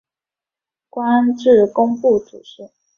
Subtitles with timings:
[0.89, 2.71] 官至工部主事。